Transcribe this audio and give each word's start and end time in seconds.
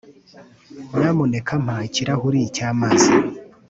nyamuneka 0.97 1.53
mpa 1.63 1.75
ikirahuri 1.87 2.39
cy'amazi 2.55 3.11